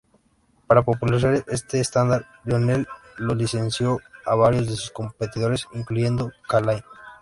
[0.65, 2.87] Para popularizar este estándar, Lionel
[3.19, 6.81] lo licenció a varios de sus competidores, incluyendo K-Line.